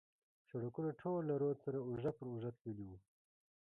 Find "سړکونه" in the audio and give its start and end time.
0.49-0.89